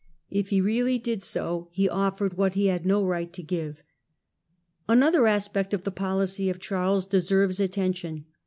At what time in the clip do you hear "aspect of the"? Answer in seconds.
5.27-5.91